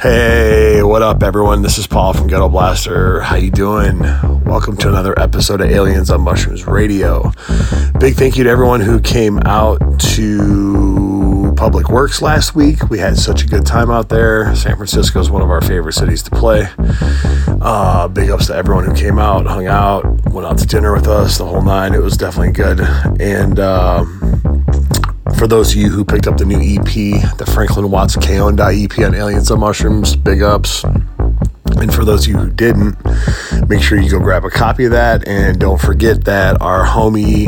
[0.00, 1.62] Hey, what up, everyone?
[1.62, 3.20] This is Paul from Gettoblaster.
[3.20, 3.98] How you doing?
[4.44, 7.32] Welcome to another episode of Aliens on Mushrooms Radio.
[7.98, 12.88] Big thank you to everyone who came out to Public Works last week.
[12.90, 14.54] We had such a good time out there.
[14.54, 16.68] San Francisco is one of our favorite cities to play.
[17.60, 21.08] Uh, big ups to everyone who came out, hung out, went out to dinner with
[21.08, 21.92] us, the whole nine.
[21.92, 22.78] It was definitely good.
[23.20, 24.17] And um,
[25.38, 26.84] for those of you who picked up the new EP,
[27.38, 30.82] the Franklyn Watts Que Onda EP on Aliens on Mushrooms, big ups.
[31.76, 32.96] And for those of you who didn't,
[33.68, 35.28] make sure you go grab a copy of that.
[35.28, 37.46] And don't forget that our homie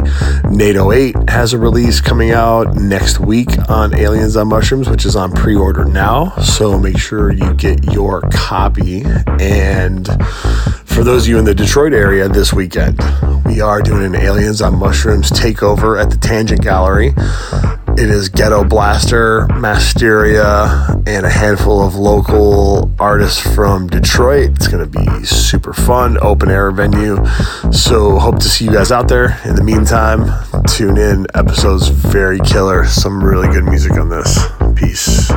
[0.48, 5.16] NATO 8 has a release coming out next week on Aliens on Mushrooms, which is
[5.16, 6.36] on pre order now.
[6.36, 9.02] So make sure you get your copy.
[9.40, 10.06] And
[10.84, 13.00] for those of you in the Detroit area this weekend,
[13.46, 17.14] we are doing an Aliens on Mushrooms takeover at the Tangent Gallery.
[18.00, 24.52] It is Gettoblaster, Masteria, and a handful of local artists from Detroit.
[24.52, 27.22] It's going to be super fun, open air venue.
[27.70, 29.38] So, hope to see you guys out there.
[29.44, 30.32] In the meantime,
[30.66, 31.26] tune in.
[31.34, 32.86] Episodes very killer.
[32.86, 34.46] Some really good music on this.
[34.74, 35.30] Peace.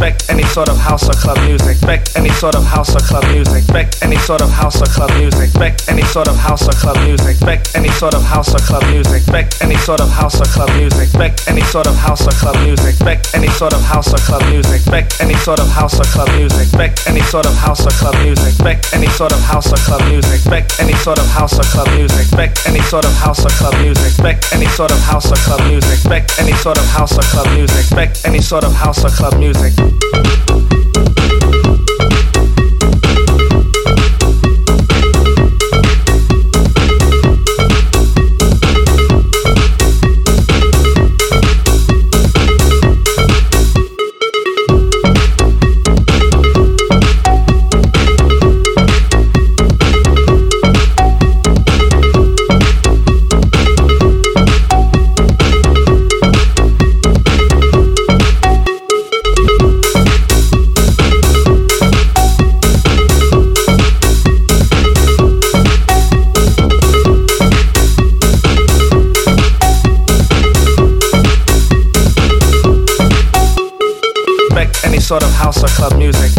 [0.00, 1.76] Expect any sort of house or club music.
[1.76, 3.68] Expect any sort of house or club music.
[3.68, 5.50] Expect any sort of house or club music.
[5.52, 7.28] Expect any sort of house or club music.
[7.28, 9.12] Expect any sort of house or club music.
[9.20, 11.04] Expect any sort of house or club music.
[11.04, 12.88] Expect any sort of house or club music.
[12.88, 14.80] Expect any sort of house or club music.
[14.80, 16.64] Expect any sort of house or club music.
[16.64, 18.48] Expect any sort of house or club music.
[18.48, 20.32] Expect any sort of house or club music.
[20.40, 22.16] Expect any sort of house or club music.
[22.16, 24.06] Expect any sort of house or club music.
[24.08, 25.92] Expect any sort of house or club music.
[25.92, 27.78] Expect any sort of house or club music.
[27.78, 29.89] Expect any sort of house or club music.
[29.90, 30.49] Thank you.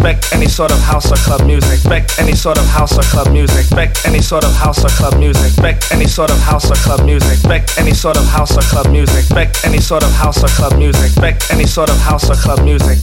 [0.02, 1.74] Expect any sort of house or club music.
[1.74, 3.60] Expect any sort of house or club music.
[3.60, 5.46] Expect any sort of house or club music.
[5.46, 7.30] Expect any sort of house or club music.
[7.30, 9.18] Expect any sort of house or club music.
[9.18, 11.04] Expect any sort of house or club music.
[11.04, 12.98] Expect any sort of house or club music.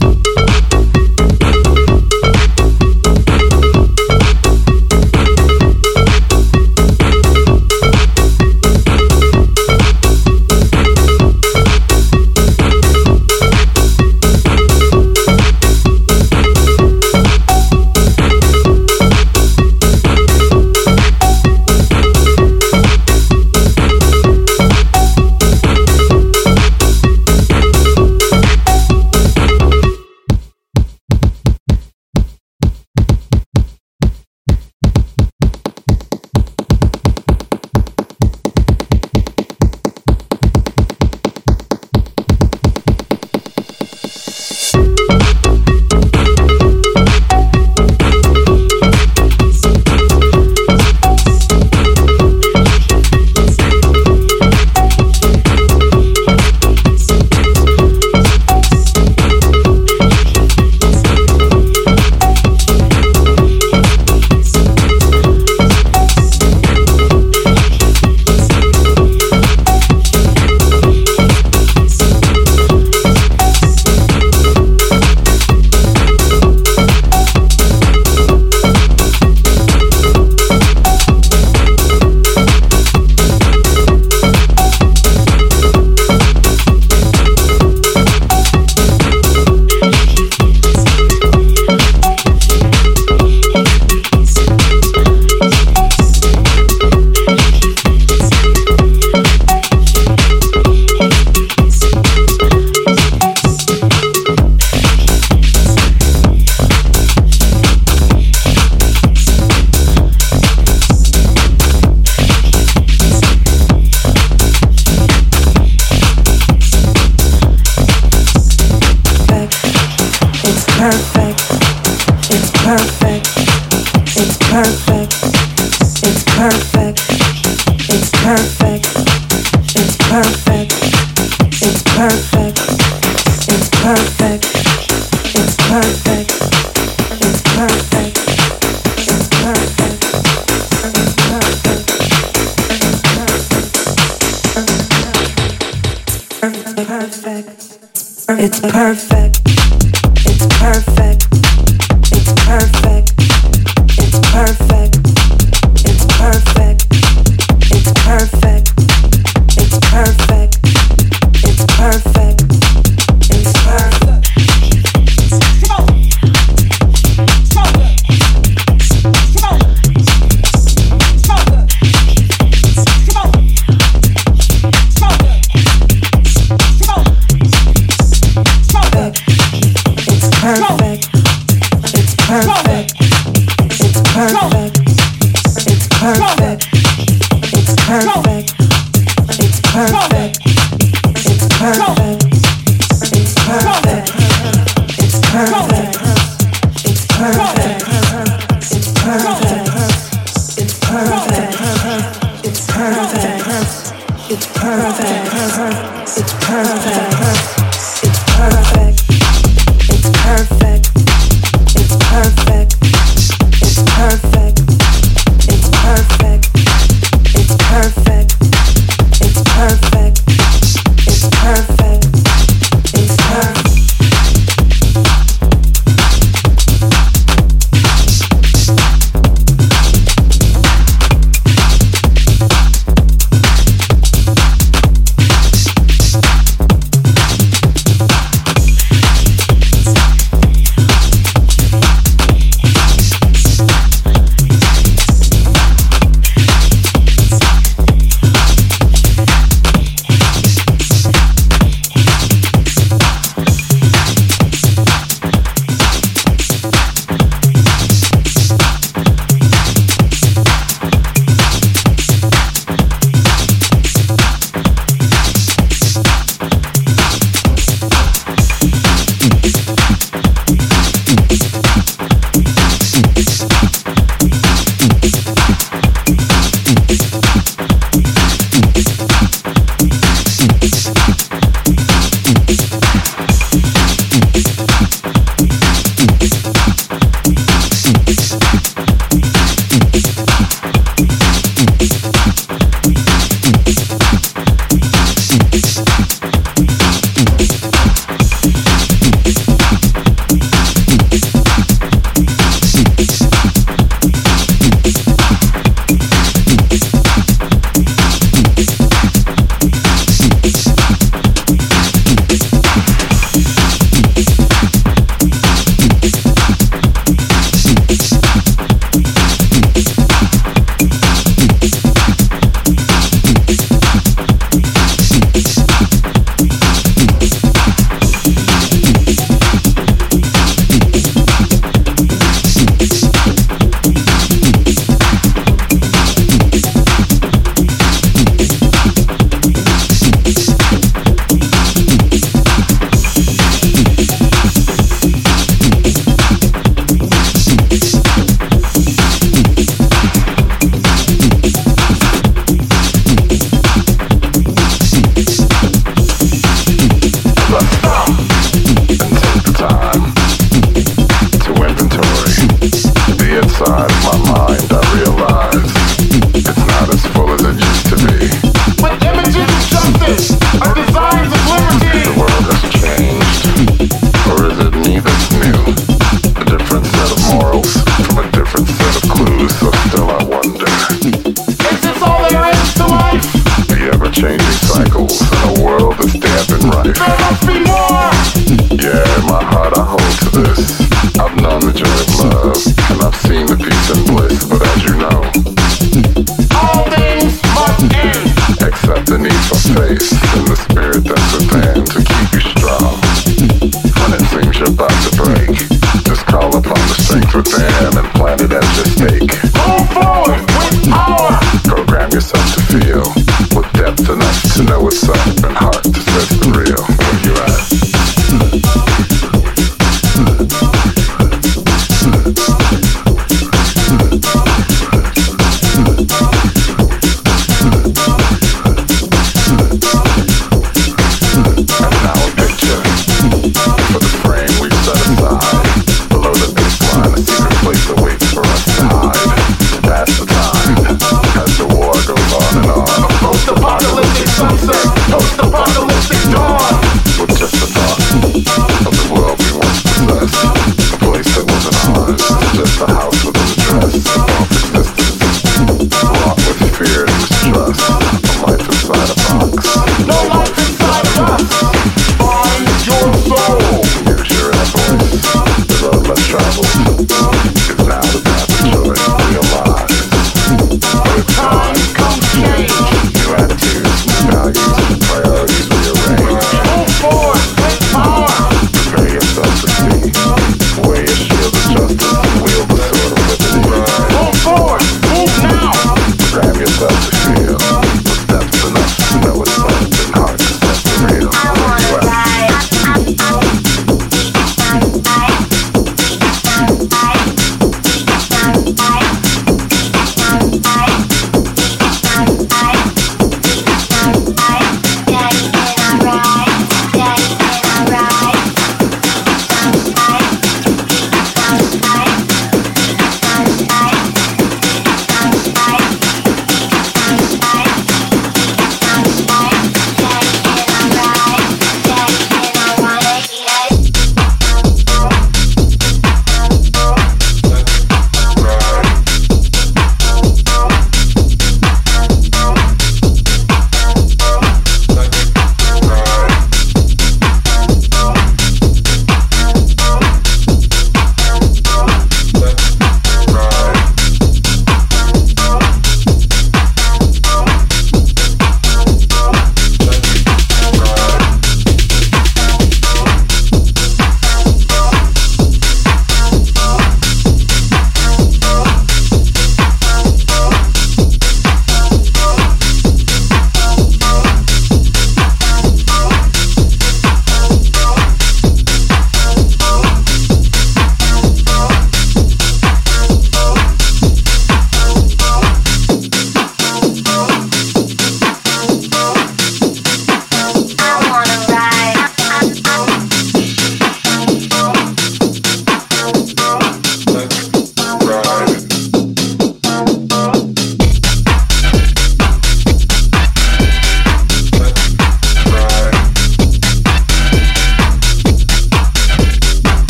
[204.40, 206.16] It's perfect.
[206.16, 206.86] It's perfect.
[206.88, 207.59] It's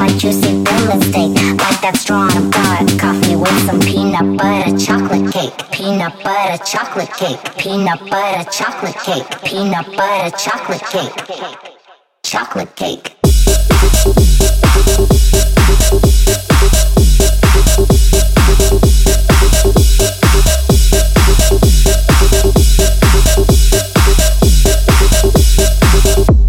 [0.00, 5.30] My juicy sip steak, Like that strong in bar coffee with some peanut butter chocolate
[5.30, 5.52] cake.
[5.72, 7.38] Peanut butter chocolate cake.
[7.58, 9.28] Peanut butter chocolate cake.
[9.44, 11.12] Peanut butter chocolate cake.
[12.22, 13.14] Chocolate cake.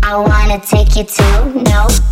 [0.03, 2.10] I wanna take you to no.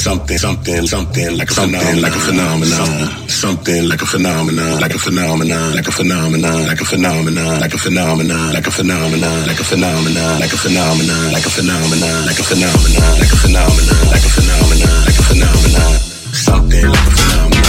[0.00, 4.98] Something, something, something like a something like a phenomenon, something like a phenomenon, like a
[4.98, 9.62] phenomenon, like a phenomenon, like a phenomenon, like a phenomenon, like a phenomenon, like a
[9.62, 14.32] phenomenon, like a phenomenon, like a phenomenon, like a phenomenon, like a phenomenon, like a
[14.34, 15.92] phenomenon, like a phenomenon,
[16.32, 17.59] something like a phenomenon,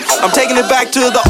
[0.00, 0.22] life.
[0.22, 1.27] I'm taking it back to the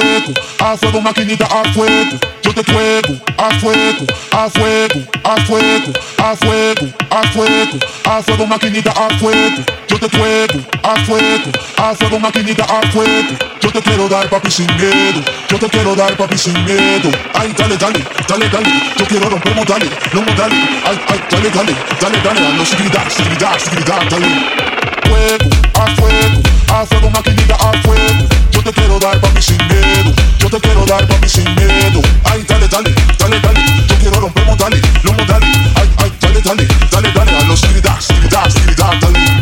[0.00, 2.18] fuego, a fuego, maquinita, a fuego.
[2.42, 8.46] Yo te fuego, a fuego, a fuego, a fuego, a fuego, a fuego, a fuego,
[8.46, 9.62] maquinita, a fuego.
[9.88, 13.36] Yo te fuego, a fuego, a fuego, maquinita, a fuego.
[13.60, 17.10] Yo te quiero dar papi sin miedo, yo te quiero dar papi sin miedo.
[17.34, 20.58] Ay, dale, dale, dale, dale, yo quiero romper modales, no modales.
[20.84, 24.76] Ay, ay, dale, dale, dale, dale, a los seguridad, seguridad, seguridad, dale
[25.08, 26.42] fuego, a fuego,
[26.72, 28.45] a fuego, maquinita, a fuego.
[28.66, 32.02] Te quiero dar papi sin miedo, yo te quiero dar papi sin miedo.
[32.24, 35.56] Ay, dale, dale, dale, dale, yo quiero romper modales, los modales.
[35.76, 39.35] Ay, ay, dale, dale, dale, dale, a los seguridad, seguridad, seguridad, dale.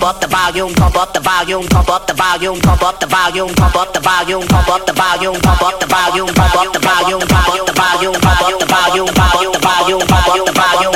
[0.00, 3.06] pump up the volume, pump up the volume, pump up the volume, pump up the
[3.06, 6.72] volume, pump up the volume, pump up the volume, pump up the volume, pump up
[6.72, 10.24] the volume, pump up the volume, pump up the volume, pump up the volume, pump
[10.24, 10.89] up the volume, pump up the